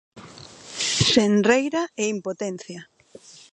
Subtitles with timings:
[1.11, 2.81] Xenreira e impotencia.